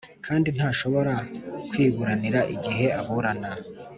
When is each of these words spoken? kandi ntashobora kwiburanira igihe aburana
kandi 0.25 0.47
ntashobora 0.57 1.13
kwiburanira 1.71 2.39
igihe 2.55 2.85
aburana 2.99 3.51